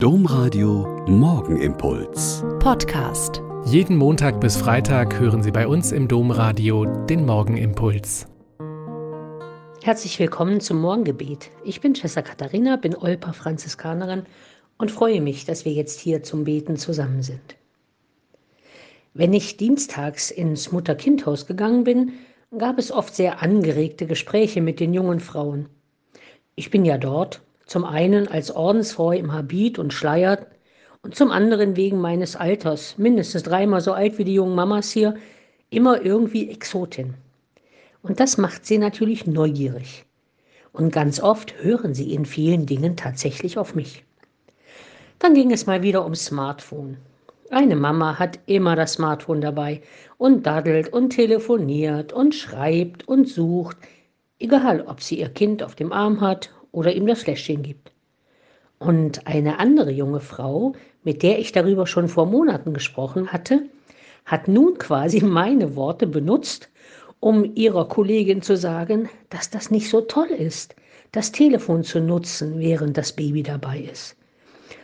[0.00, 2.44] Domradio Morgenimpuls.
[2.60, 3.42] Podcast.
[3.64, 8.28] Jeden Montag bis Freitag hören Sie bei uns im Domradio den Morgenimpuls.
[9.82, 11.50] Herzlich willkommen zum Morgengebet.
[11.64, 14.22] Ich bin Schwester Katharina, bin Olper Franziskanerin
[14.78, 17.56] und freue mich, dass wir jetzt hier zum Beten zusammen sind.
[19.14, 22.12] Wenn ich dienstags ins Mutter-Kind-Haus gegangen bin,
[22.56, 25.68] gab es oft sehr angeregte Gespräche mit den jungen Frauen.
[26.54, 30.46] Ich bin ja dort, zum einen als Ordensfrau im Habit und Schleier
[31.02, 35.14] und zum anderen wegen meines Alters, mindestens dreimal so alt wie die jungen Mamas hier,
[35.68, 37.14] immer irgendwie Exotin.
[38.02, 40.06] Und das macht sie natürlich neugierig.
[40.72, 44.02] Und ganz oft hören sie in vielen Dingen tatsächlich auf mich.
[45.18, 46.96] Dann ging es mal wieder ums Smartphone.
[47.50, 49.82] Eine Mama hat immer das Smartphone dabei
[50.16, 53.76] und daddelt und telefoniert und schreibt und sucht,
[54.38, 57.92] egal ob sie ihr Kind auf dem Arm hat oder ihm das Fläschchen gibt.
[58.78, 63.62] Und eine andere junge Frau, mit der ich darüber schon vor Monaten gesprochen hatte,
[64.24, 66.68] hat nun quasi meine Worte benutzt,
[67.20, 70.76] um ihrer Kollegin zu sagen, dass das nicht so toll ist,
[71.12, 74.16] das Telefon zu nutzen, während das Baby dabei ist.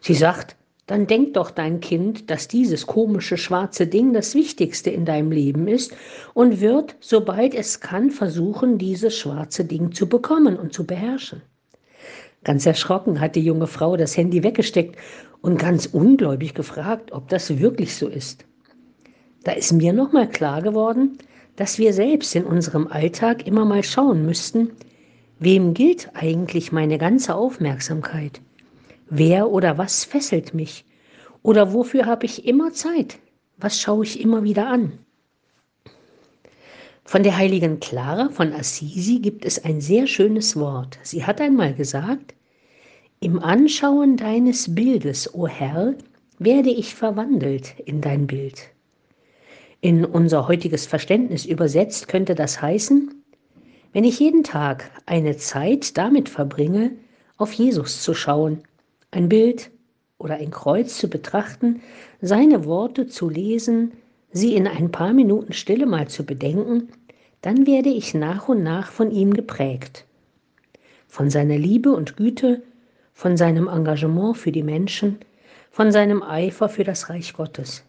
[0.00, 0.56] Sie sagt,
[0.86, 5.68] dann denk doch dein Kind, dass dieses komische schwarze Ding das Wichtigste in deinem Leben
[5.68, 5.94] ist
[6.34, 11.42] und wird, sobald es kann, versuchen, dieses schwarze Ding zu bekommen und zu beherrschen.
[12.44, 14.96] Ganz erschrocken hat die junge Frau das Handy weggesteckt
[15.42, 18.46] und ganz ungläubig gefragt, ob das wirklich so ist.
[19.44, 21.18] Da ist mir nochmal klar geworden,
[21.56, 24.72] dass wir selbst in unserem Alltag immer mal schauen müssten,
[25.38, 28.40] wem gilt eigentlich meine ganze Aufmerksamkeit?
[29.08, 30.84] Wer oder was fesselt mich?
[31.42, 33.18] Oder wofür habe ich immer Zeit?
[33.58, 34.92] Was schaue ich immer wieder an?
[37.10, 40.96] Von der heiligen Clara von Assisi gibt es ein sehr schönes Wort.
[41.02, 42.36] Sie hat einmal gesagt,
[43.18, 45.96] im Anschauen deines Bildes, o Herr,
[46.38, 48.68] werde ich verwandelt in dein Bild.
[49.80, 53.12] In unser heutiges Verständnis übersetzt könnte das heißen,
[53.92, 56.92] wenn ich jeden Tag eine Zeit damit verbringe,
[57.38, 58.62] auf Jesus zu schauen,
[59.10, 59.72] ein Bild
[60.18, 61.82] oder ein Kreuz zu betrachten,
[62.20, 63.94] seine Worte zu lesen,
[64.30, 66.88] sie in ein paar Minuten Stille mal zu bedenken,
[67.42, 70.04] dann werde ich nach und nach von ihm geprägt.
[71.08, 72.62] Von seiner Liebe und Güte,
[73.12, 75.18] von seinem Engagement für die Menschen,
[75.70, 77.84] von seinem Eifer für das Reich Gottes.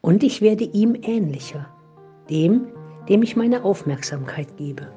[0.00, 1.66] Und ich werde ihm ähnlicher,
[2.30, 2.68] dem,
[3.08, 4.88] dem ich meine Aufmerksamkeit gebe.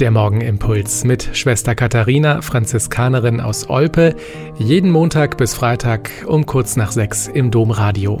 [0.00, 4.16] Der Morgenimpuls mit Schwester Katharina, Franziskanerin aus Olpe,
[4.58, 8.20] jeden Montag bis Freitag um kurz nach sechs im Domradio.